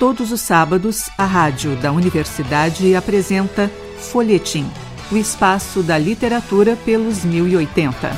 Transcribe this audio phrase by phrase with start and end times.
[0.00, 4.66] Todos os sábados, a rádio da universidade apresenta Folhetim,
[5.12, 8.08] o espaço da literatura pelos 1080.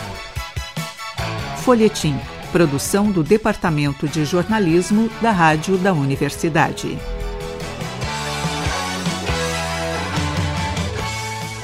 [1.65, 2.15] Folhetim,
[2.53, 6.97] produção do Departamento de Jornalismo da Rádio da Universidade.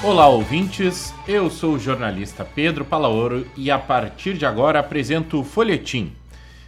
[0.03, 1.14] Olá, ouvintes.
[1.29, 6.12] Eu sou o jornalista Pedro Palaoro e a partir de agora apresento o Folhetim.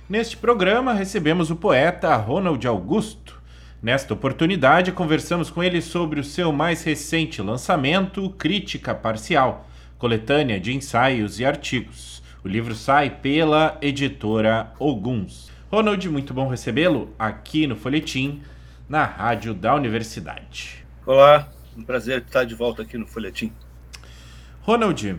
[0.08, 3.39] Neste programa recebemos o poeta Ronald Augusto
[3.82, 9.66] Nesta oportunidade, conversamos com ele sobre o seu mais recente lançamento, Crítica Parcial,
[9.96, 12.22] coletânea de ensaios e artigos.
[12.44, 15.50] O livro sai pela editora Oguns.
[15.70, 18.42] Ronald, muito bom recebê-lo aqui no Folhetim,
[18.86, 20.84] na rádio da universidade.
[21.06, 23.50] Olá, um prazer estar de volta aqui no Folhetim.
[24.60, 25.18] Ronald,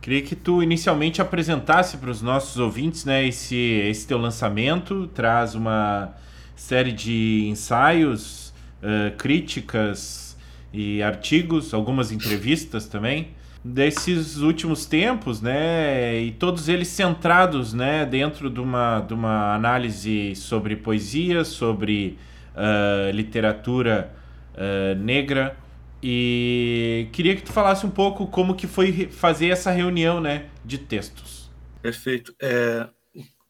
[0.00, 5.54] queria que tu inicialmente apresentasse para os nossos ouvintes né, esse, esse teu lançamento, traz
[5.54, 6.14] uma
[6.58, 10.36] série de ensaios, uh, críticas
[10.72, 18.48] e artigos, algumas entrevistas também desses últimos tempos, né, e todos eles centrados, né, dentro
[18.48, 22.18] de uma, de uma análise sobre poesia, sobre
[22.54, 24.12] uh, literatura
[24.54, 25.56] uh, negra,
[26.02, 30.78] e queria que tu falasse um pouco como que foi fazer essa reunião, né, de
[30.78, 31.50] textos.
[31.82, 32.34] Perfeito.
[32.40, 32.86] É,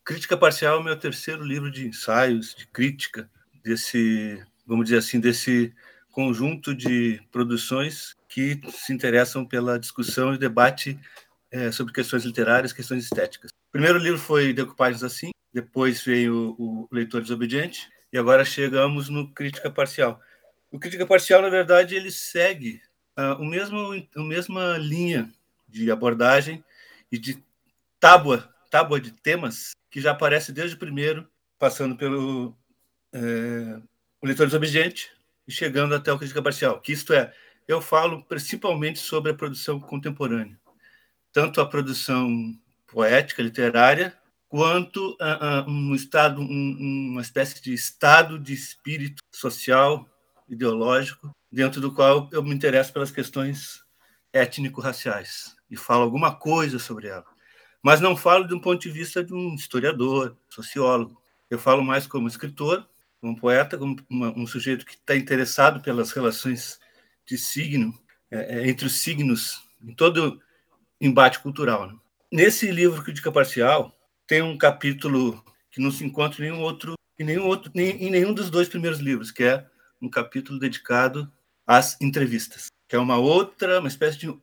[0.08, 3.30] Crítica Parcial é o meu terceiro livro de ensaios, de crítica,
[3.62, 5.70] desse, vamos dizer assim, desse
[6.10, 10.98] conjunto de produções que se interessam pela discussão e debate
[11.50, 13.50] é, sobre questões literárias, questões estéticas.
[13.50, 19.30] O primeiro livro foi Decoupagens Assim, depois veio o Leitor Desobediente, e agora chegamos no
[19.34, 20.18] Crítica Parcial.
[20.72, 22.80] O Crítica Parcial, na verdade, ele segue
[23.14, 25.30] a, o mesmo, a mesma linha
[25.68, 26.64] de abordagem
[27.12, 27.44] e de
[28.00, 32.56] tábua, tábua de temas que já aparece desde o primeiro, passando pelo
[33.12, 33.80] é,
[34.20, 35.10] o leitor desobediente
[35.46, 36.80] e chegando até o crítica parcial.
[36.80, 37.32] Que isto é,
[37.66, 40.58] eu falo principalmente sobre a produção contemporânea,
[41.32, 42.28] tanto a produção
[42.86, 44.16] poética, literária,
[44.48, 50.08] quanto a, a um estado, um, uma espécie de estado de espírito social,
[50.48, 53.82] ideológico, dentro do qual eu me interesso pelas questões
[54.32, 57.24] étnico-raciais e falo alguma coisa sobre ela
[57.82, 61.20] mas não falo de um ponto de vista de um historiador, sociólogo.
[61.50, 62.86] Eu falo mais como escritor,
[63.20, 66.78] como poeta, como uma, um sujeito que está interessado pelas relações
[67.26, 67.98] de signo,
[68.30, 70.40] é, é, entre os signos, em todo
[71.00, 71.86] embate cultural.
[71.86, 71.96] Né?
[72.30, 73.96] Nesse livro Crítica Parcial,
[74.26, 78.10] tem um capítulo que não se encontra em nenhum outro, em nenhum, outro, nem, em
[78.10, 79.66] nenhum dos dois primeiros livros, que é
[80.00, 81.30] um capítulo dedicado
[81.66, 84.38] às entrevistas, que é uma outra, uma espécie de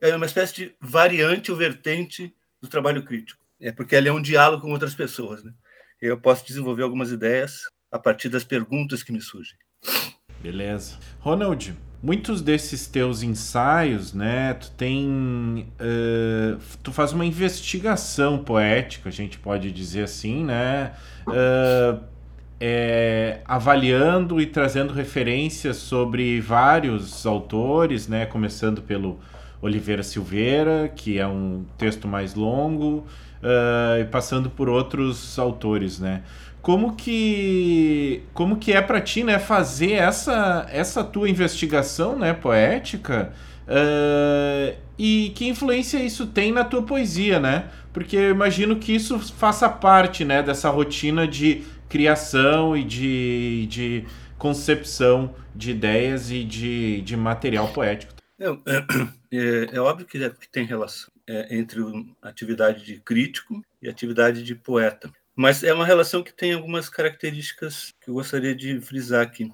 [0.00, 3.44] é uma espécie de variante ou vertente do trabalho crítico.
[3.60, 5.42] É porque ele é um diálogo com outras pessoas.
[5.42, 5.52] Né?
[6.00, 9.56] Eu posso desenvolver algumas ideias a partir das perguntas que me surgem.
[10.40, 10.96] Beleza.
[11.20, 19.12] Ronald, muitos desses teus ensaios, né, tu tem, uh, tu faz uma investigação poética, a
[19.12, 20.92] gente pode dizer assim, né,
[21.26, 22.00] uh,
[22.60, 29.18] é, avaliando e trazendo referências sobre vários autores, né, começando pelo
[29.60, 33.06] Oliveira Silveira, que é um texto mais longo,
[33.42, 36.22] uh, e passando por outros autores, né?
[36.62, 43.32] Como que como que é para ti, né, fazer essa essa tua investigação, né, poética?
[43.66, 47.66] Uh, e que influência isso tem na tua poesia, né?
[47.92, 54.04] Porque eu imagino que isso faça parte, né, dessa rotina de criação e de, de
[54.36, 58.12] concepção de ideias e de, de material poético.
[58.40, 58.46] É,
[59.30, 61.80] é, é óbvio que, que, tem relação é, entre
[62.22, 67.94] atividade de crítico e atividade de poeta, mas é uma relação que tem algumas características
[68.00, 69.52] que eu gostaria de frisar aqui.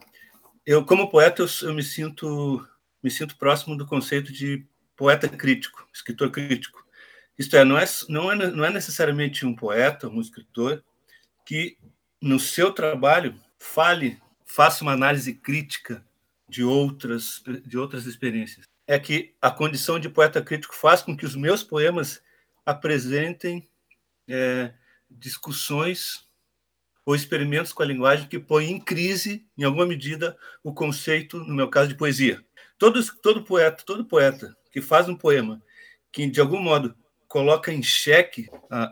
[0.65, 2.67] Eu, como poeta, eu, eu me sinto
[3.03, 4.65] me sinto próximo do conceito de
[4.97, 6.83] poeta crítico, escritor crítico.
[7.39, 10.83] Isto é, não é, não é, não é necessariamente um poeta, um escritor,
[11.45, 11.77] que
[12.19, 16.03] no seu trabalho fale, faça uma análise crítica
[16.49, 21.25] de outras, de outras experiências é que a condição de poeta crítico faz com que
[21.25, 22.23] os meus poemas
[22.65, 23.69] apresentem
[24.29, 24.73] é,
[25.11, 26.27] discussões
[27.05, 31.55] ou experimentos com a linguagem que põem em crise, em alguma medida, o conceito, no
[31.55, 32.43] meu caso, de poesia.
[32.79, 35.63] Todo, todo poeta, todo poeta que faz um poema
[36.11, 36.95] que, de algum modo,
[37.29, 38.49] coloca em xeque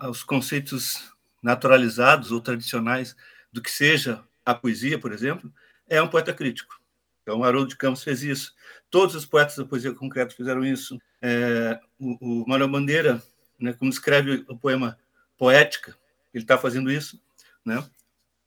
[0.09, 1.13] os conceitos
[1.43, 3.17] naturalizados ou tradicionais
[3.53, 5.53] do que seja a poesia, por exemplo,
[5.89, 6.82] é um poeta crítico.
[7.23, 8.55] Então, Haroldo de Campos fez isso.
[8.91, 10.99] Todos os poetas da poesia concreta fizeram isso.
[11.21, 13.23] É, o, o Bandeira,
[13.59, 14.99] né, como escreve o poema
[15.39, 15.97] Poética,
[16.35, 17.21] ele está fazendo isso.
[17.65, 17.83] Né?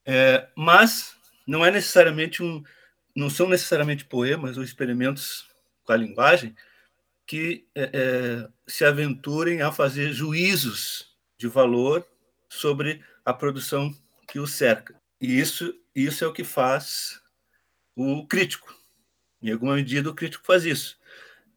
[0.05, 1.15] É, mas
[1.47, 2.63] não é necessariamente um,
[3.15, 5.47] não são necessariamente poemas ou experimentos
[5.83, 6.55] com a linguagem
[7.25, 12.05] que é, é, se aventurem a fazer juízos de valor
[12.49, 13.95] sobre a produção
[14.27, 14.95] que o cerca.
[15.19, 17.19] E isso, isso é o que faz
[17.95, 18.73] o crítico.
[19.41, 20.97] Em alguma medida, o crítico faz isso.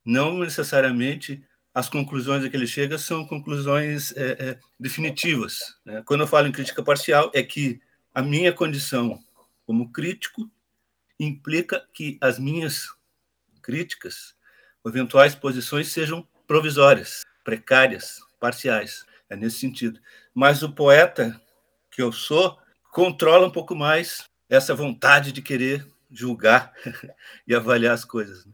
[0.04, 1.44] Não necessariamente
[1.74, 5.76] as conclusões a que ele chega são conclusões é, é, definitivas.
[5.84, 6.02] Né?
[6.04, 7.80] Quando eu falo em crítica parcial, é que
[8.14, 9.22] a minha condição
[9.66, 10.50] como crítico
[11.20, 12.88] implica que as minhas
[13.62, 14.34] críticas,
[14.86, 19.04] eventuais posições, sejam provisórias, precárias, parciais.
[19.28, 20.00] É nesse sentido.
[20.34, 21.38] Mas o poeta
[21.90, 22.58] que eu sou
[22.90, 26.72] controla um pouco mais essa vontade de querer julgar
[27.46, 28.44] e avaliar as coisas.
[28.44, 28.52] Né?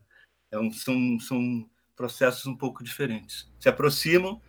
[0.53, 3.51] É um, são, são processos um pouco diferentes.
[3.59, 4.41] Se aproximam,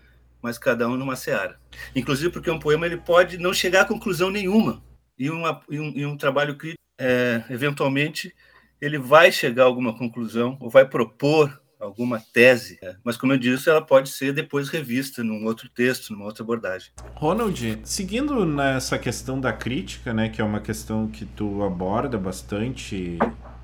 [0.41, 1.59] mas cada um numa seara.
[1.95, 4.83] Inclusive porque um poema ele pode não chegar a conclusão nenhuma.
[5.17, 8.33] E, uma, e, um, e um trabalho crítico, é, eventualmente,
[8.79, 12.95] ele vai chegar a alguma conclusão ou vai propor alguma tese, né?
[13.03, 16.91] mas como eu disse, ela pode ser depois revista num outro texto, numa outra abordagem.
[17.13, 23.17] Ronald, seguindo nessa questão da crítica, né, que é uma questão que tu aborda bastante,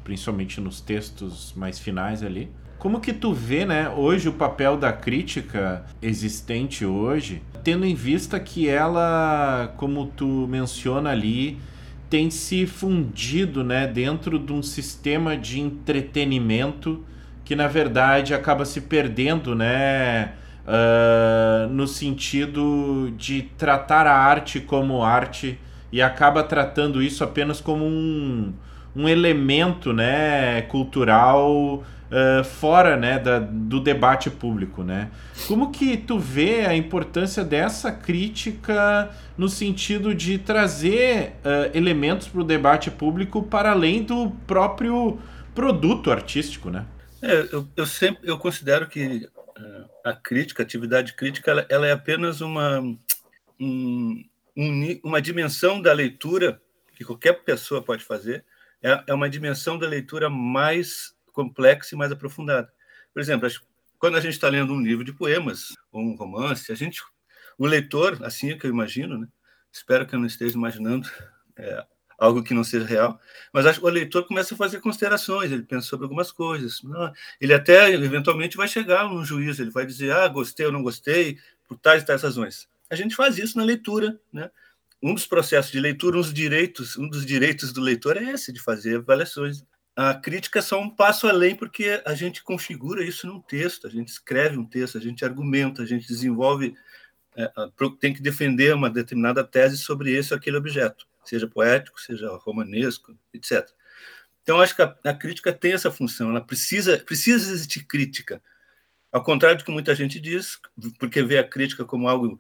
[0.04, 4.92] principalmente nos textos mais finais ali, como que tu vê, né, hoje o papel da
[4.92, 11.60] crítica existente hoje, tendo em vista que ela, como tu menciona ali,
[12.10, 17.06] tem se fundido, né, dentro de um sistema de entretenimento
[17.52, 20.32] que na verdade acaba se perdendo, né?
[20.66, 25.60] Uh, no sentido de tratar a arte como arte
[25.92, 28.54] e acaba tratando isso apenas como um,
[28.96, 34.82] um elemento né, cultural uh, fora né, da, do debate público.
[34.82, 35.10] Né?
[35.46, 42.40] Como que tu vê a importância dessa crítica no sentido de trazer uh, elementos para
[42.40, 45.20] o debate público para além do próprio
[45.54, 46.86] produto artístico, né?
[47.22, 51.88] É, eu, eu, sempre eu considero que uh, a crítica, a atividade crítica, ela, ela
[51.88, 52.80] é apenas uma,
[53.60, 54.24] um,
[54.58, 56.62] um, uma dimensão da leitura
[56.96, 58.44] que qualquer pessoa pode fazer,
[58.82, 62.72] é, é uma dimensão da leitura mais complexa e mais aprofundada.
[63.14, 63.48] Por exemplo,
[64.00, 67.04] quando a gente está lendo um livro de poemas ou um romance, a gente,
[67.58, 69.28] o leitor, assim é que eu imagino, né?
[69.72, 71.08] espero que eu não esteja imaginando
[71.56, 71.86] é,
[72.22, 73.20] algo que não seja real.
[73.52, 76.80] Mas acho que o leitor começa a fazer considerações, ele pensa sobre algumas coisas.
[77.42, 81.40] Ele até, eventualmente, vai chegar num juízo, ele vai dizer, ah, gostei ou não gostei,
[81.68, 82.70] por tais e tais razões.
[82.92, 84.52] A gente faz isso na leitura, né?
[85.02, 88.54] Um dos processos de leitura, um dos direitos, um dos direitos do leitor é esse,
[88.54, 89.64] de fazer avaliações.
[89.96, 93.90] A crítica é só um passo além, porque a gente configura isso num texto, a
[93.90, 96.76] gente escreve um texto, a gente argumenta, a gente desenvolve,
[97.36, 97.52] é,
[98.00, 103.18] tem que defender uma determinada tese sobre esse ou aquele objeto seja poético, seja romanesco,
[103.34, 103.70] etc.
[104.44, 108.42] Então, acho que a, a, crítica tem essa função, ela precisa, precisa existir crítica.
[109.12, 110.60] Ao contrário do que muita gente diz,
[110.98, 112.40] porque vê a crítica como algo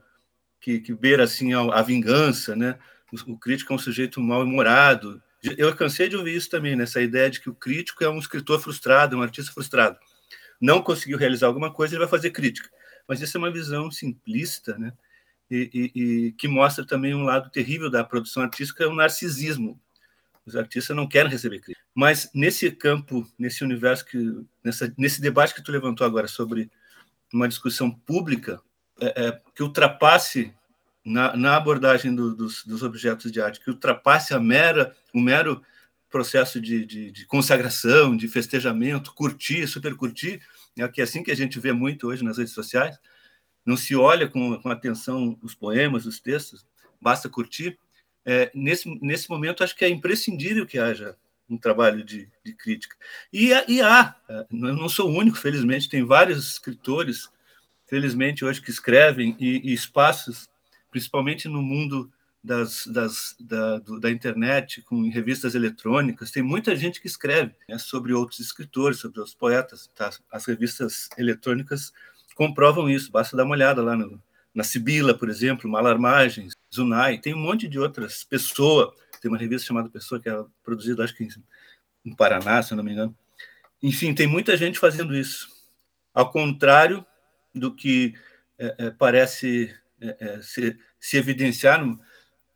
[0.60, 2.78] que, que beira assim, a, a vingança, né?
[3.12, 5.22] O, o, crítico é um sujeito mal-humorado.
[5.57, 7.06] Eu cansei de ouvir isso também, nessa né?
[7.06, 9.98] ideia de que o crítico é um escritor frustrado, um artista frustrado.
[10.62, 12.69] Não conseguiu realizar alguma coisa, ele vai fazer crítica.
[13.07, 14.94] Mas isso é uma visão simplista, né?
[15.51, 19.77] E, e, e, que mostra também um lado terrível da produção artística, é o narcisismo.
[20.45, 21.86] Os artistas não querem receber crítica.
[21.93, 24.17] Mas nesse campo, nesse universo, que,
[24.63, 26.72] nessa, nesse debate que tu levantou agora sobre
[27.34, 28.62] uma discussão pública
[29.00, 30.53] é, é, que ultrapasse
[31.03, 35.62] na, na abordagem do, dos, dos, objetos de arte, que ultrapasse a mera, o mero
[36.10, 40.41] processo de, de, de consagração, de festejamento, curtir, super curtir,
[40.77, 42.98] é que é assim que a gente vê muito hoje nas redes sociais,
[43.65, 46.65] não se olha com, com atenção os poemas, os textos,
[47.00, 47.77] basta curtir.
[48.25, 51.15] É, nesse, nesse momento, acho que é imprescindível que haja
[51.50, 52.96] um trabalho de, de crítica.
[53.32, 57.30] E, e há, é, eu não sou o único, felizmente, tem vários escritores,
[57.88, 60.50] felizmente, hoje que escrevem, e, e espaços,
[60.89, 62.12] principalmente no mundo
[62.44, 67.77] das, das, da, do, da internet, com revistas eletrônicas, tem muita gente que escreve né,
[67.77, 69.89] sobre outros escritores, sobre outros poetas.
[69.96, 70.10] Tá?
[70.32, 71.94] As revistas eletrônicas
[72.41, 73.12] comprovam isso.
[73.12, 74.19] Basta dar uma olhada lá no,
[74.51, 78.24] na Sibila, por exemplo, Malarmagens, Zunai, tem um monte de outras.
[78.24, 81.27] Pessoa, tem uma revista chamada Pessoa, que é produzida, acho que
[82.03, 83.15] em Paraná, se eu não me engano.
[83.83, 85.50] Enfim, tem muita gente fazendo isso.
[86.12, 87.05] Ao contrário
[87.53, 88.15] do que
[88.57, 91.79] é, é, parece é, é se, se evidenciar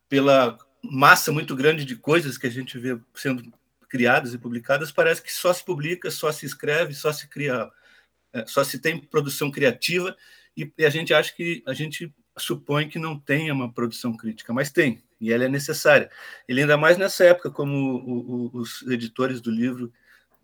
[0.08, 3.52] pela massa muito grande de coisas que a gente vê sendo
[3.88, 7.70] criadas e publicadas, parece que só se publica, só se escreve, só se cria
[8.46, 10.16] só se tem produção criativa
[10.56, 14.70] e, a gente acha que a gente supõe que não tenha uma produção crítica, mas
[14.70, 15.02] tem.
[15.20, 16.10] e ela é necessária.
[16.48, 19.92] Ele ainda mais nessa época, como o, o, os editores do livro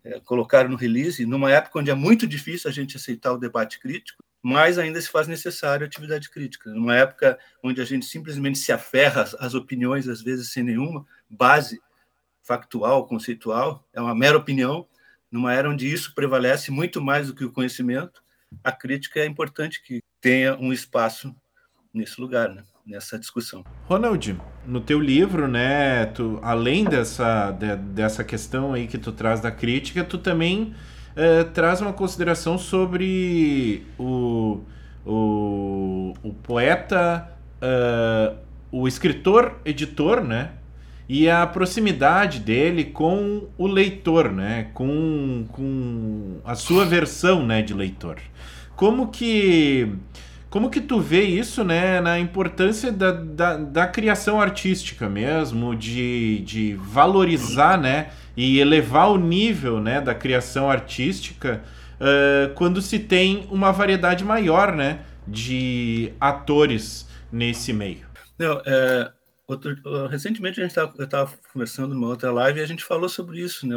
[0.03, 3.79] é, colocaram no release, numa época onde é muito difícil a gente aceitar o debate
[3.79, 6.69] crítico, mas ainda se faz necessário a atividade crítica.
[6.71, 11.81] Numa época onde a gente simplesmente se aferra às opiniões, às vezes sem nenhuma base
[12.41, 14.85] factual, conceitual, é uma mera opinião,
[15.33, 18.21] numa era onde isso prevalece muito mais do que o conhecimento,
[18.63, 21.35] a crítica é importante que tenha um espaço
[21.91, 22.63] nesse lugar, né?
[22.85, 23.63] nessa discussão.
[23.87, 29.39] Ronald, no teu livro, né, tu, além dessa, de, dessa questão aí que tu traz
[29.39, 30.75] da crítica, tu também
[31.15, 34.61] é, traz uma consideração sobre o,
[35.05, 37.27] o, o poeta,
[37.61, 38.37] uh,
[38.71, 40.51] o escritor, editor, né?
[41.15, 44.71] E a proximidade dele com o leitor, né?
[44.73, 48.17] Com, com a sua versão né, de leitor.
[48.75, 49.95] Como que
[50.49, 56.39] como que tu vê isso, né, na importância da, da, da, criação artística mesmo, de,
[56.39, 61.61] de valorizar, né, e elevar o nível, né, da criação artística
[61.99, 68.05] uh, quando se tem uma variedade maior, né, de atores nesse meio?
[68.37, 69.11] Não, é,
[69.47, 73.67] outro, recentemente a gente estava conversando numa outra live e a gente falou sobre isso,
[73.67, 73.75] né,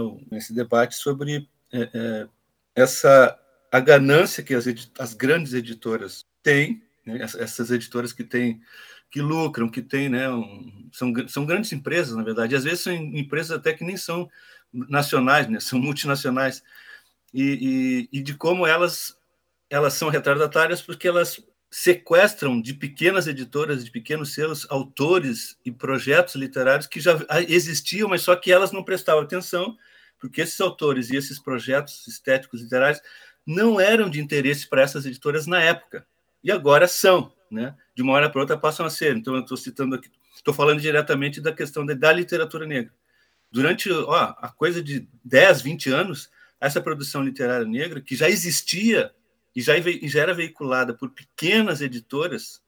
[0.50, 2.28] debate sobre é, é,
[2.74, 3.38] essa
[3.72, 4.66] a ganância que as,
[4.98, 8.60] as grandes editoras têm, né, essas editoras que têm
[9.10, 12.92] que lucram, que têm, né, um, são, são grandes empresas, na verdade, às vezes são
[12.92, 14.28] empresas até que nem são
[14.72, 16.62] nacionais, né, são multinacionais,
[17.32, 19.16] e, e, e de como elas,
[19.70, 21.40] elas são retardatárias porque elas
[21.78, 28.22] sequestram de pequenas editoras, de pequenos selos, autores e projetos literários que já existiam, mas
[28.22, 29.76] só que elas não prestavam atenção,
[30.18, 33.02] porque esses autores e esses projetos estéticos literários
[33.46, 36.06] não eram de interesse para essas editoras na época,
[36.42, 37.76] e agora são, né?
[37.94, 39.14] De uma hora para outra passam a ser.
[39.14, 42.94] Então, eu estou citando aqui, estou falando diretamente da questão da literatura negra.
[43.52, 49.12] Durante ó, a coisa de 10, 20 anos, essa produção literária negra, que já existia
[49.56, 52.62] e já, e já era veiculada por pequenas editoras,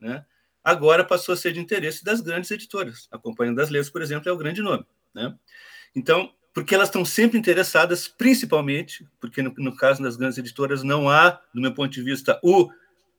[0.00, 0.26] né?
[0.64, 3.06] agora passou a ser de interesse das grandes editoras.
[3.12, 4.84] A Companhia das Letras, por exemplo, é o grande nome.
[5.14, 5.32] Né?
[5.94, 11.08] Então, porque elas estão sempre interessadas, principalmente, porque no, no, caso das grandes editoras não
[11.08, 12.68] há, do meu ponto de vista, o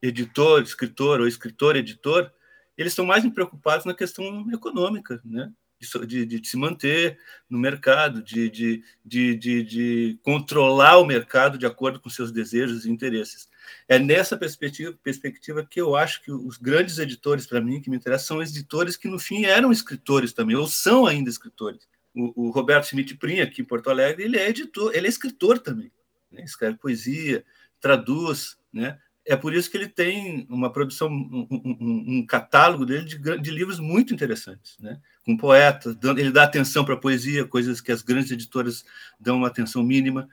[0.02, 2.30] editor, escritor ou escritor-editor,
[2.78, 5.54] eles estão mais preocupados na questão econômica, né?
[5.80, 11.66] De, de, de se manter no mercado, de, de, de, de, controlar o mercado de
[11.66, 13.50] acordo com seus desejos e interesses.
[13.88, 17.98] É nessa perspectiva, perspectiva que eu acho que os grandes editores, para mim, que me
[17.98, 22.50] interessam, são editores que, no fim, eram escritores também, ou são ainda escritores o, o
[22.50, 25.92] Roberto Schmidt Prim, aqui em Porto Alegre, ele é editor, ele é escritor também.
[26.32, 26.44] Né?
[26.44, 27.44] Escreve poesia,
[27.80, 28.98] traduz, né?
[29.28, 33.52] É por isso que ele tem uma produção, um, um, um catálogo dele de, de,
[33.52, 35.00] livros muito interessantes, né?
[35.26, 38.86] Com poetas, ele dá atenção para a poesia, coisas que as grandes editoras
[39.20, 40.30] dão uma atenção mínima.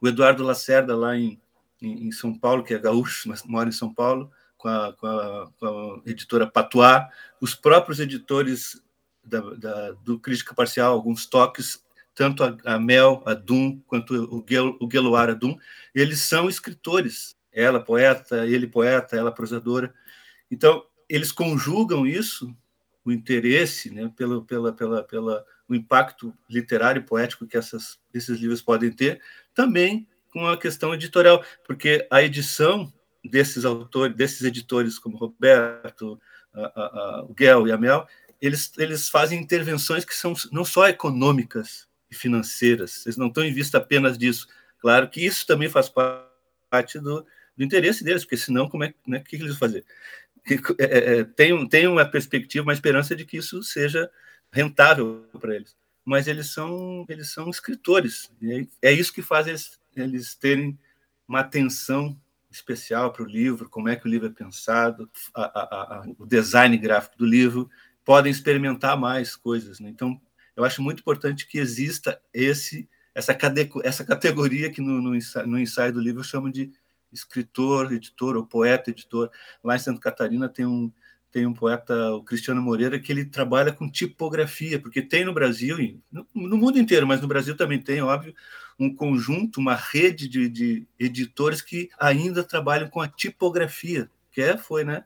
[0.00, 1.38] O Eduardo Lacerda, lá em,
[1.82, 5.06] em, em São Paulo, que é gaúcho, mas mora em São Paulo, com a, com
[5.06, 7.04] a, com a editora Patois,
[7.42, 8.82] os próprios editores
[9.22, 14.44] da, da, do Crítica Parcial, alguns toques, tanto a, a Mel, a Dum, quanto o,
[14.48, 15.58] Gel, o
[15.94, 17.36] eles são escritores.
[17.52, 19.92] Ela poeta, ele poeta, ela prosadora.
[20.50, 22.54] Então, eles conjugam isso,
[23.04, 28.38] o interesse, né, pelo, pela, pela, pela, o impacto literário e poético que essas, esses
[28.38, 29.20] livros podem ter,
[29.54, 32.92] também com a questão editorial, porque a edição
[33.24, 36.20] desses autores, desses editores como Roberto,
[36.54, 38.06] a, a, a, o Gel e a Mel,
[38.40, 43.52] eles, eles fazem intervenções que são não só econômicas e financeiras, eles não estão em
[43.52, 44.48] vista apenas disso.
[44.78, 45.92] Claro que isso também faz
[46.70, 47.26] parte do,
[47.60, 49.84] do interesse deles, porque senão, como é, né, que, eles vão fazer?
[50.78, 54.10] É, é, é, tem, tem uma perspectiva, uma esperança de que isso seja
[54.50, 55.76] rentável para eles.
[56.02, 58.32] Mas eles são, eles são escritores.
[58.80, 60.78] é isso que faz eles, eles terem
[61.28, 62.18] uma atenção
[62.50, 66.24] especial para o livro, como é que o livro é pensado, a, a, a, o
[66.24, 67.70] design gráfico do livro
[68.06, 69.78] podem experimentar mais coisas.
[69.78, 69.90] Né?
[69.90, 70.18] Então,
[70.56, 73.36] eu acho muito importante que exista esse essa,
[73.82, 76.72] essa categoria que no, no, ensaio, no ensaio do livro eu chamo de
[77.12, 79.30] escritor, editor ou poeta, editor.
[79.62, 80.92] Lá em Santa Catarina tem um,
[81.30, 85.76] tem um poeta, o Cristiano Moreira, que ele trabalha com tipografia, porque tem no Brasil,
[86.10, 88.34] no, no mundo inteiro, mas no Brasil também tem, óbvio,
[88.78, 94.56] um conjunto, uma rede de, de editores que ainda trabalham com a tipografia, que é,
[94.56, 95.04] foi, né?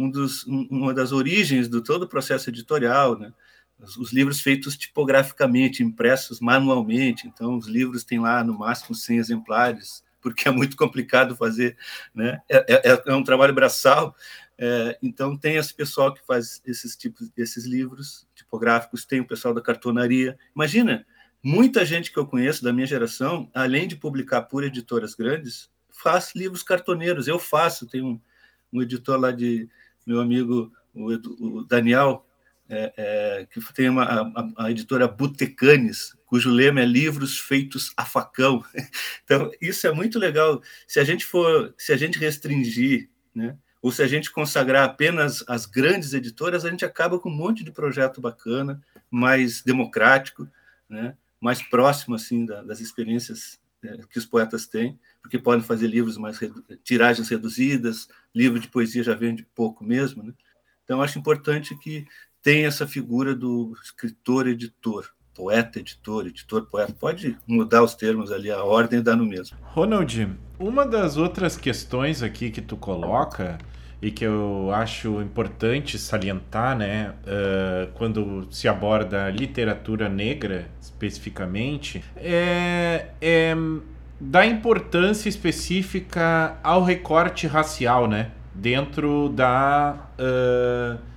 [0.00, 3.32] um dos, um, uma das origens do todo o processo editorial, né?
[3.78, 9.18] Os, os, livros feitos tipograficamente, impressos manualmente, então os livros têm lá no máximo 100
[9.18, 11.76] exemplares, porque é muito complicado fazer,
[12.14, 12.40] né?
[12.48, 14.14] É, é, é um trabalho braçal,
[14.62, 19.54] É, então tem esse pessoal que faz esses tipos, esses livros tipográficos, tem o pessoal
[19.54, 20.38] da cartonaria.
[20.54, 21.06] Imagina,
[21.42, 26.34] muita gente que eu conheço da minha geração, além de publicar por editoras grandes, faz
[26.34, 27.26] livros cartoneiros.
[27.26, 28.20] Eu faço, tem um,
[28.70, 29.66] um editor lá de
[30.06, 32.26] meu amigo o, o Daniel,
[32.70, 38.04] é, é, que tem uma, a, a, editora Botecanes, cujo lema é livros feitos a
[38.04, 38.64] facão.
[39.24, 40.60] Então, isso é muito legal.
[40.88, 45.44] Se a gente for, se a gente restringir, né, ou se a gente consagrar apenas
[45.48, 50.48] as grandes editoras, a gente acaba com um monte de projeto bacana, mais democrático,
[50.88, 55.86] né, mais próximo assim da, das experiências é, que os poetas têm, porque podem fazer
[55.86, 56.38] livros mais
[56.82, 60.32] tiragens reduzidas, livro de poesia já vende pouco mesmo, né?
[60.84, 62.04] Então acho importante que
[62.42, 66.94] tenha essa figura do escritor-editor, poeta-editor, editor-poeta.
[66.98, 69.56] Pode mudar os termos ali, a ordem dá no mesmo.
[69.62, 70.28] Ronald,
[70.58, 73.58] uma das outras questões aqui que tu coloca
[74.02, 83.08] e que eu acho importante salientar, né, uh, quando se aborda literatura negra especificamente, é,
[83.20, 83.54] é
[84.18, 91.09] da importância específica ao recorte racial, né, dentro da uh,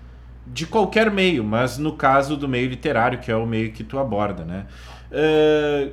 [0.46, 3.98] de qualquer meio, mas no caso do meio literário, que é o meio que tu
[3.98, 4.66] aborda, né,
[5.12, 5.92] uh,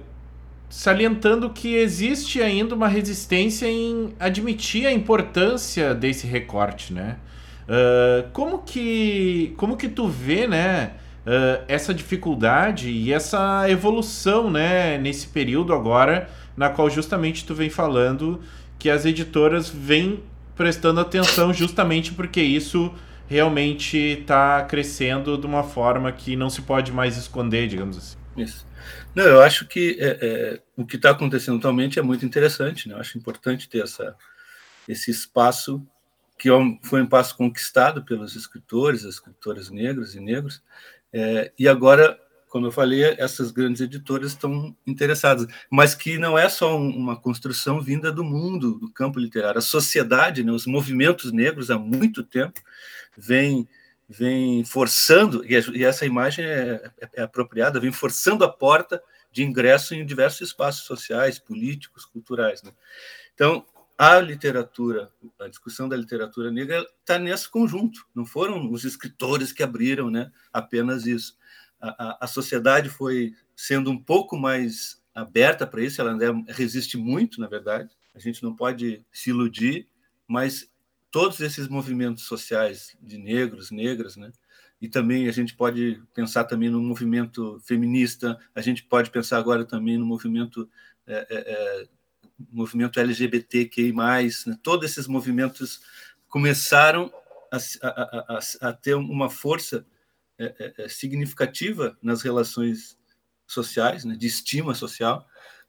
[0.69, 7.17] salientando que existe ainda uma resistência em admitir a importância desse recorte, né?
[7.69, 10.93] Uh, como que como que tu vê, né?
[11.27, 14.97] Uh, essa dificuldade e essa evolução, né?
[14.97, 18.41] Nesse período agora, na qual justamente tu vem falando
[18.79, 20.21] que as editoras vêm
[20.57, 22.93] prestando atenção justamente porque isso
[23.31, 28.17] realmente está crescendo de uma forma que não se pode mais esconder, digamos assim.
[28.37, 28.67] Isso.
[29.15, 32.89] Não, eu acho que é, é, o que está acontecendo atualmente é muito interessante.
[32.89, 32.95] Né?
[32.95, 34.17] Eu acho importante ter essa,
[34.89, 35.81] esse espaço
[36.37, 40.61] que é foi um espaço conquistado pelos escritores, as escritoras negras e negros,
[41.13, 42.19] é, e agora,
[42.51, 47.17] como eu falei, essas grandes editoras estão interessadas, mas que não é só um, uma
[47.17, 49.59] construção vinda do mundo, do campo literário.
[49.59, 52.61] A sociedade, né, os movimentos negros há muito tempo
[53.17, 53.67] vêm
[54.13, 59.95] vem forçando, e essa imagem é, é, é, apropriada, vem forçando a porta de ingresso
[59.95, 62.61] em diversos espaços sociais, políticos, culturais.
[62.61, 62.73] Né?
[63.33, 63.65] Então,
[63.97, 69.63] a literatura, a discussão da literatura negra está nesse conjunto, não foram os escritores que
[69.63, 71.39] abriram né, apenas isso.
[71.81, 76.17] A, a, sociedade foi sendo um pouco mais aberta para isso, ela
[76.49, 79.89] resiste muito, na verdade, a gente não pode se iludir,
[80.27, 80.71] mas
[81.11, 84.31] todos esses movimentos sociais de negros, negras, né?
[84.81, 89.65] E também a gente pode pensar também no movimento feminista, a gente pode pensar agora
[89.65, 90.69] também no movimento
[91.07, 91.89] é, é, é
[92.51, 94.59] movimento LGBTQI+, né?
[94.63, 95.81] todos esses movimentos
[96.27, 97.13] começaram
[97.53, 99.85] a, a, a, a ter uma força
[100.41, 102.97] é, é, é, significativa nas relações
[103.47, 104.17] sociais, né?
[104.17, 105.27] de estima social,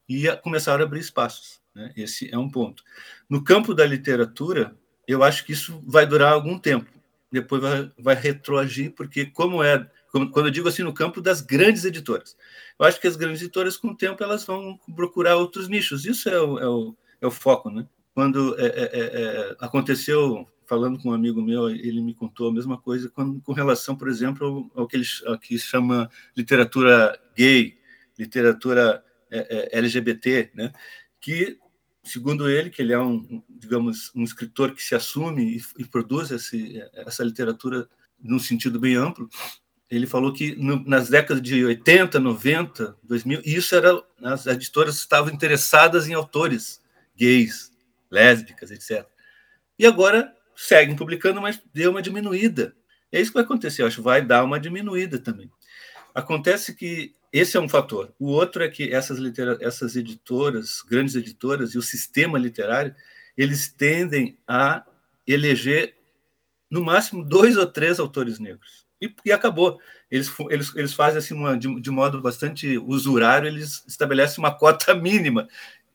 [0.07, 1.61] e começaram a abrir espaços.
[1.75, 1.91] Né?
[1.97, 2.81] Esse é um ponto.
[3.29, 4.73] No campo da literatura,
[5.05, 6.89] eu acho que isso vai durar algum tempo.
[7.29, 11.83] Depois vai, vai retroagir, porque como é, quando eu digo assim, no campo das grandes
[11.83, 12.37] editoras,
[12.79, 16.05] eu acho que as grandes editoras, com o tempo, elas vão procurar outros nichos.
[16.05, 17.85] Isso é o, é o, é o foco, né?
[18.13, 22.77] Quando é, é, é aconteceu, falando com um amigo meu, ele me contou a mesma
[22.77, 27.77] coisa com, com relação, por exemplo, ao, que ele ao que chama literatura gay,
[28.17, 30.71] literatura é, LGBT, né?
[31.19, 31.59] Que
[32.01, 36.31] segundo ele, que ele é um, digamos, um escritor que se assume e, e produz
[36.31, 39.27] esse, essa literatura num sentido bem amplo,
[39.89, 45.33] ele falou que no, nas décadas de 80, 90, 2000, isso era as editoras estavam
[45.33, 46.81] interessadas em autores
[47.13, 47.73] gays,
[48.09, 49.05] lésbicas, etc.
[49.77, 52.75] E agora seguem publicando, mas deu uma diminuída.
[53.11, 55.49] É isso que vai acontecer, eu acho, vai dar uma diminuída também.
[56.13, 58.13] Acontece que esse é um fator.
[58.19, 59.17] O outro é que essas,
[59.59, 62.93] essas editoras, grandes editoras e o sistema literário,
[63.35, 64.85] eles tendem a
[65.25, 65.95] eleger
[66.69, 68.85] no máximo dois ou três autores negros.
[69.01, 69.79] E, e acabou.
[70.11, 74.93] Eles, eles, eles fazem assim uma, de, de modo bastante usurário, eles estabelecem uma cota
[74.95, 75.47] mínima.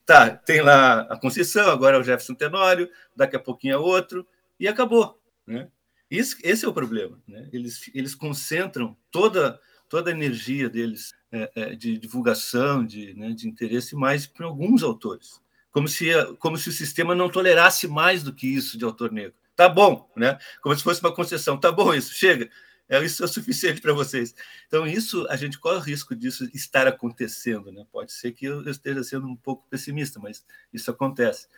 [0.05, 4.27] Tá, tem lá a Conceição, agora é o Jefferson Tenório, daqui a pouquinho é outro,
[4.59, 5.21] e acabou.
[5.47, 5.69] Né?
[6.11, 7.21] Esse é o problema.
[7.27, 7.49] Né?
[7.53, 13.49] Eles, eles concentram toda, toda a energia deles é, é, de divulgação, de, né, de
[13.49, 15.40] interesse mais para alguns autores,
[15.71, 16.07] como se,
[16.38, 19.35] como se o sistema não tolerasse mais do que isso de autor negro.
[19.55, 20.38] Tá bom, né?
[20.62, 21.59] Como se fosse uma concessão.
[21.59, 22.51] Tá bom isso, chega.
[22.88, 24.35] É isso é o suficiente para vocês.
[24.66, 27.85] Então isso a gente corre o risco disso estar acontecendo, né?
[27.90, 31.49] Pode ser que eu esteja sendo um pouco pessimista, mas isso acontece,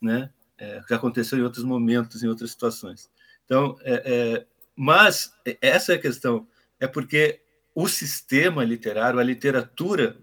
[0.00, 0.30] né?
[0.58, 3.10] É, já aconteceu em outros momentos, em outras situações.
[3.44, 6.46] Então, é, é, mas essa é a questão.
[6.78, 7.40] É porque
[7.74, 10.16] o sistema literário, a literatura,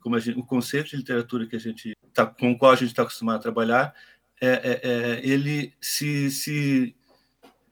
[0.00, 2.88] como gente, o conceito de literatura que a gente tá, com o qual a gente
[2.88, 3.94] está acostumado a trabalhar,
[4.40, 6.96] é, é, ele se, se,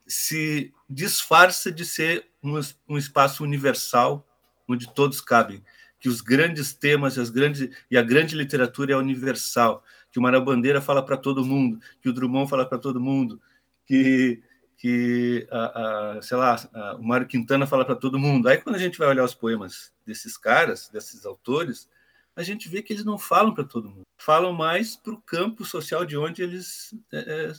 [0.07, 4.27] se disfarça de ser um, um espaço universal
[4.69, 5.63] onde todos cabem,
[5.99, 9.83] que os grandes temas as grandes e a grande literatura é universal,
[10.17, 13.39] que o Manuel Bandeira fala para todo mundo, que o Drummond fala para todo mundo,
[13.85, 14.43] que
[14.79, 18.49] que a, a, sei lá, a, o Mário Quintana fala para todo mundo.
[18.49, 21.87] Aí quando a gente vai olhar os poemas desses caras, desses autores,
[22.35, 25.67] a gente vê que eles não falam para todo mundo, falam mais para o campo
[25.67, 27.53] social de onde eles é, é,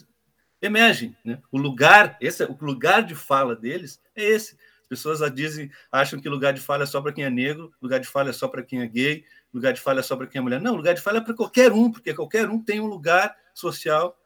[0.60, 1.40] emergem, né?
[1.52, 4.56] O lugar, esse, o lugar de fala deles é esse.
[4.82, 8.00] As pessoas dizem, acham que lugar de fala é só para quem é negro, lugar
[8.00, 10.38] de fala é só para quem é gay, lugar de fala é só para quem
[10.38, 10.60] é mulher.
[10.60, 14.18] Não, lugar de fala é para qualquer um, porque qualquer um tem um lugar social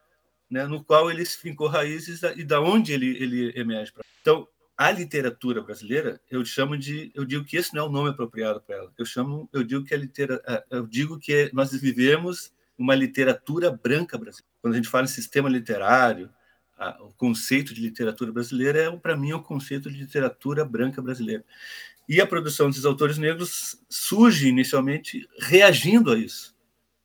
[0.51, 3.93] né, no qual ele fincou raízes e da onde ele, ele emerge.
[4.21, 8.11] Então, a literatura brasileira, eu chamo de, eu digo que esse não é o nome
[8.11, 8.93] apropriado para ela.
[8.99, 14.19] Eu chamo, eu digo que a litera, eu digo que nós vivemos uma literatura branca
[14.19, 14.53] brasileira.
[14.61, 16.29] Quando a gente fala em sistema literário,
[16.77, 21.01] a, o conceito de literatura brasileira é, para mim, é o conceito de literatura branca
[21.01, 21.45] brasileira.
[22.09, 26.55] E a produção desses autores negros surge inicialmente reagindo a isso.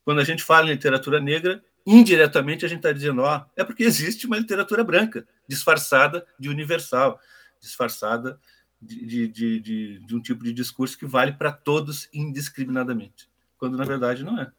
[0.04, 3.84] Quando a gente fala em literatura negra, indiretamente a gente está dizendo, ó, é porque
[3.84, 7.20] existe uma literatura branca, disfarçada de universal,
[7.60, 8.40] disfarçada
[8.82, 13.86] de, de, de, de um tipo de discurso que vale para todos indiscriminadamente, quando na
[13.86, 14.52] verdade não é.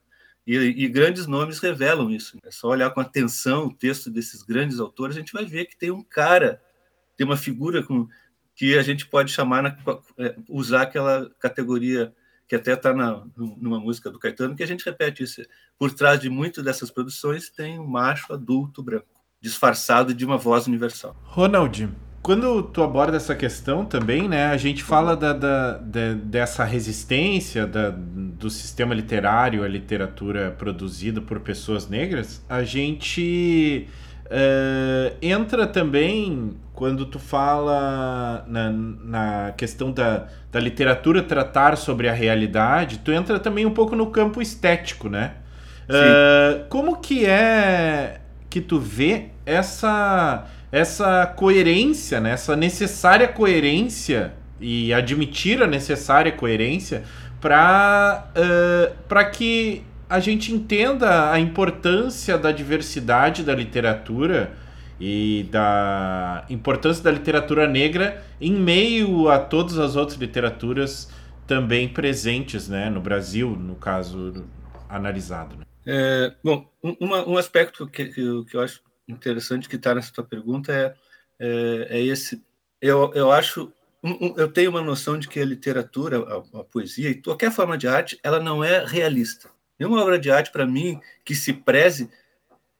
[0.46, 2.38] E, e, grandes nomes revelam isso.
[2.42, 5.76] É só olhar com atenção o texto desses grandes autores, a gente vai ver que
[5.76, 6.62] tem um cara,
[7.18, 8.08] tem uma figura com,
[8.58, 9.76] que a gente pode chamar, na,
[10.18, 12.12] é, usar aquela categoria
[12.48, 15.42] que até está numa música do Caetano, que a gente repete isso.
[15.78, 19.06] Por trás de muitas dessas produções tem um macho adulto branco,
[19.40, 21.14] disfarçado de uma voz universal.
[21.22, 21.88] Ronald,
[22.20, 27.64] quando tu aborda essa questão também, né, a gente fala da, da, da dessa resistência
[27.64, 33.86] da, do sistema literário à literatura produzida por pessoas negras, a gente
[34.30, 42.12] uh, entra também quando tu fala na, na questão da, da literatura tratar sobre a
[42.12, 45.32] realidade, tu entra também um pouco no campo estético, né?
[45.88, 52.32] Uh, como que é que tu vê essa essa coerência, né?
[52.32, 57.04] essa necessária coerência e admitir a necessária coerência
[57.40, 64.56] para uh, para que a gente entenda a importância da diversidade da literatura
[65.00, 71.10] e da importância da literatura negra em meio a todas as outras literaturas
[71.46, 74.44] também presentes né, no Brasil, no caso
[74.88, 75.56] analisado.
[75.56, 75.64] Né?
[75.86, 80.24] É, bom, uma, um aspecto que, que, que, eu acho interessante que está nessa tua
[80.24, 80.94] pergunta é,
[81.38, 82.42] é, é, esse.
[82.80, 87.10] Eu, eu acho, um, eu tenho uma noção de que a literatura, a, a poesia
[87.10, 89.48] e qualquer forma de arte, ela não é realista.
[89.78, 92.10] Nenhuma obra de arte, para mim, que se preze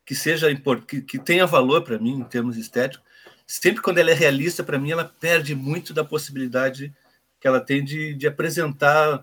[0.08, 0.48] que seja
[0.87, 3.04] que, que tenha valor para mim em termos estéticos,
[3.46, 6.94] sempre quando ela é realista para mim, ela perde muito da possibilidade
[7.38, 9.22] que ela tem de, de apresentar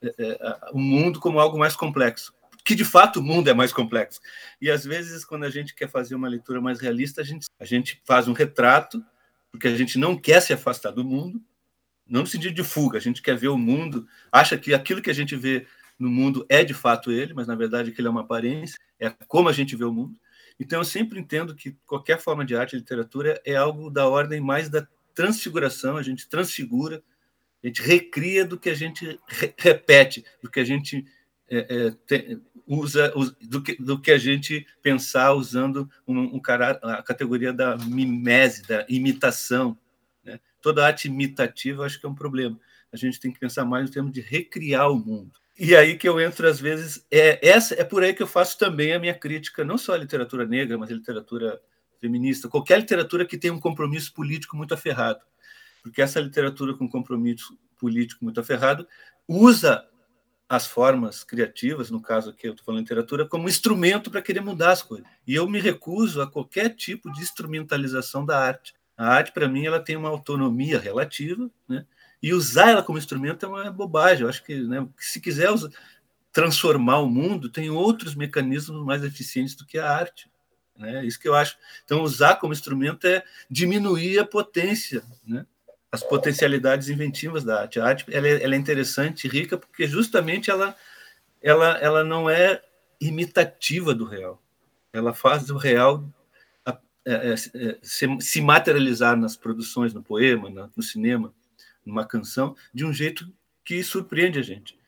[0.00, 2.32] é, é, o mundo como algo mais complexo,
[2.64, 4.20] que de fato o mundo é mais complexo.
[4.60, 7.64] E às vezes quando a gente quer fazer uma leitura mais realista, a gente a
[7.64, 9.04] gente faz um retrato
[9.50, 11.42] porque a gente não quer se afastar do mundo,
[12.06, 15.10] não no sentido de fuga, a gente quer ver o mundo, acha que aquilo que
[15.10, 15.66] a gente vê
[16.02, 19.48] no mundo é de fato ele, mas na verdade aquilo é uma aparência, é como
[19.48, 20.18] a gente vê o mundo.
[20.58, 24.40] Então eu sempre entendo que qualquer forma de arte e literatura é algo da ordem
[24.40, 27.02] mais da transfiguração, a gente transfigura,
[27.62, 31.06] a gente recria do que a gente re repete, do que a gente
[31.48, 32.36] é, é,
[32.66, 33.12] usa,
[33.42, 38.62] do que, do que a gente pensar usando um, um cara, a categoria da mimese,
[38.62, 39.78] da imitação.
[40.24, 40.40] Né?
[40.60, 42.58] Toda arte imitativa acho que é um problema.
[42.92, 45.41] A gente tem que pensar mais no termo de recriar o mundo.
[45.64, 48.58] E aí que eu entro às vezes é essa é por aí que eu faço
[48.58, 51.62] também a minha crítica, não só à literatura negra, mas à literatura
[52.00, 55.20] feminista, qualquer literatura que tenha um compromisso político muito aferrado,
[55.80, 58.88] porque essa literatura com compromisso político muito aferrado
[59.28, 59.86] usa
[60.48, 64.72] as formas criativas, no caso aqui eu estou falando literatura, como instrumento para querer mudar
[64.72, 65.06] as coisas.
[65.24, 68.74] E eu me recuso a qualquer tipo de instrumentalização da arte.
[68.96, 71.86] A arte, para mim, ela tem uma autonomia relativa, né?
[72.22, 74.22] E usar ela como instrumento é uma bobagem.
[74.22, 75.50] Eu acho que, né, se quiser
[76.32, 80.30] transformar o mundo, tem outros mecanismos mais eficientes do que a arte.
[80.76, 81.04] Né?
[81.04, 81.56] Isso que eu acho.
[81.84, 85.44] Então, usar como instrumento é diminuir a potência, né?
[85.90, 87.80] as potencialidades inventivas da arte.
[87.80, 90.74] A arte ela é, ela é interessante, rica, porque justamente ela,
[91.42, 92.62] ela, ela não é
[93.00, 94.40] imitativa do real.
[94.92, 96.08] Ela faz do real
[97.04, 97.36] é, é, é,
[97.82, 101.34] se, se, materializar nas produções, no poema, na, no cinema,
[101.84, 103.30] numa canção, de um jeito
[103.64, 104.78] que surpreende a gente.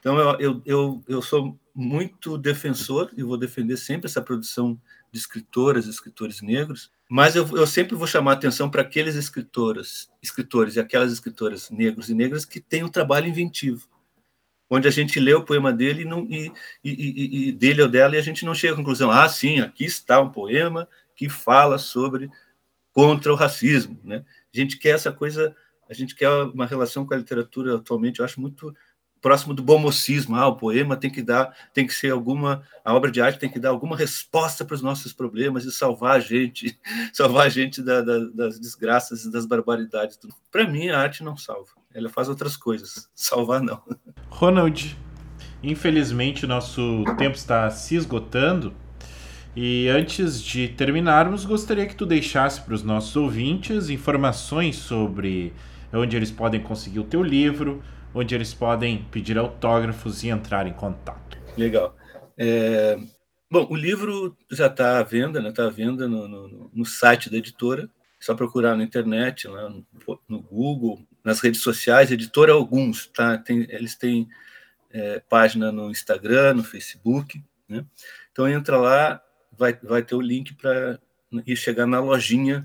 [0.00, 4.78] Então, eu, eu, eu, eu sou muito defensor e vou defender sempre essa produção
[5.12, 10.76] de escritoras escritores negros, mas eu, eu sempre vou chamar atenção para aqueles escritores, escritores
[10.76, 13.86] e aquelas escritoras negros e negras que têm um trabalho inventivo,
[14.68, 16.50] onde a gente lê o poema dele e, não, e,
[16.82, 19.84] e, e, dele ou dela e a gente não chega à conclusão, ah, sim, aqui
[19.84, 22.30] está um poema que fala sobre
[22.90, 24.24] contra o racismo, né?
[24.54, 25.54] A gente quer essa coisa,
[25.92, 28.74] a gente quer uma relação com a literatura atualmente, eu acho muito
[29.20, 30.34] próximo do bomocismo.
[30.34, 33.48] Ah, o poema tem que dar, tem que ser alguma, a obra de arte tem
[33.48, 36.78] que dar alguma resposta para os nossos problemas e salvar a gente,
[37.14, 40.18] salvar a gente da, da, das desgraças e das barbaridades.
[40.50, 41.70] Para mim, a arte não salva.
[41.94, 43.08] Ela faz outras coisas.
[43.14, 43.80] Salvar não.
[44.30, 44.96] Ronald,
[45.62, 48.74] infelizmente nosso tempo está se esgotando.
[49.54, 55.52] E antes de terminarmos, gostaria que tu deixasse para os nossos ouvintes informações sobre
[55.92, 57.82] onde eles podem conseguir o teu livro,
[58.14, 61.38] onde eles podem pedir autógrafos e entrar em contato.
[61.56, 61.96] Legal.
[62.36, 62.98] É,
[63.50, 65.52] bom, o livro já está à venda, está né?
[65.52, 67.84] Tá à venda no, no, no, site da editora.
[67.84, 69.84] É só procurar na internet, lá no,
[70.28, 73.36] no Google, nas redes sociais, editora alguns, tá?
[73.38, 74.28] Tem, eles têm
[74.90, 77.84] é, página no Instagram, no Facebook, né?
[78.30, 79.20] Então entra lá,
[79.56, 80.98] vai, vai ter o link para
[81.46, 82.64] ir chegar na lojinha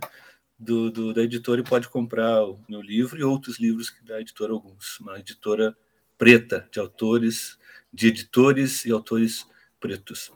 [0.57, 4.53] do, do, da editora e pode comprar o meu livro e outros livros da editora
[4.53, 5.75] alguns, uma editora
[6.17, 7.57] preta de autores,
[7.93, 9.45] de editores e autores
[9.79, 10.31] pretos.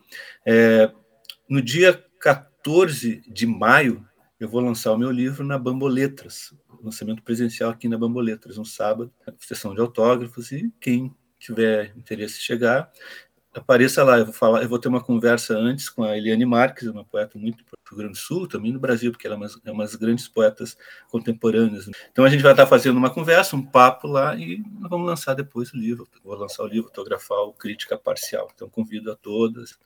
[0.45, 0.91] É,
[1.49, 4.07] no dia 14 de maio
[4.39, 6.53] eu vou lançar o meu livro na Bamboletras,
[6.83, 12.41] lançamento presencial aqui na Bamboletras, um sábado, sessão de autógrafos e quem tiver interesse em
[12.41, 12.91] chegar,
[13.53, 14.19] apareça lá.
[14.19, 17.37] Eu vou falar, eu vou ter uma conversa antes com a Eliane Marques, uma poeta
[17.37, 19.83] muito do Rio Grande do Sul, também no Brasil, porque ela é uma, é uma
[19.83, 20.77] das grandes poetas
[21.09, 21.89] contemporâneas.
[22.11, 25.73] Então a gente vai estar fazendo uma conversa, um papo lá e vamos lançar depois
[25.73, 26.07] o livro.
[26.23, 28.49] Vou lançar o livro, autografar o Crítica Parcial.
[28.53, 29.77] Então convido a todas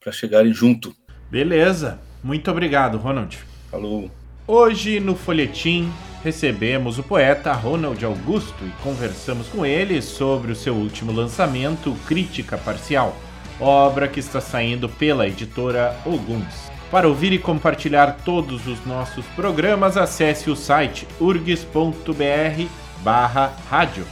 [0.00, 0.94] para chegarem junto.
[1.30, 1.98] Beleza.
[2.22, 3.38] Muito obrigado, Ronald.
[3.70, 4.23] Falou.
[4.46, 5.90] Hoje no Folhetim
[6.22, 12.58] recebemos o poeta Ronald Augusto e conversamos com ele sobre o seu último lançamento, Crítica
[12.58, 13.16] Parcial,
[13.58, 16.70] obra que está saindo pela editora Oguns.
[16.90, 22.68] Para ouvir e compartilhar todos os nossos programas, acesse o site urgs.br
[23.02, 24.06] barra rádio.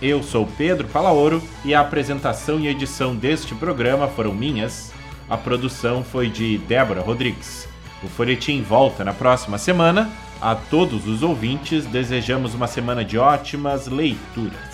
[0.00, 4.94] Eu sou Pedro Palaoro e a apresentação e edição deste programa foram minhas.
[5.28, 7.73] A produção foi de Débora Rodrigues.
[8.04, 13.86] O Folhetim volta na próxima semana a todos os ouvintes, desejamos uma semana de ótimas
[13.86, 14.73] leituras.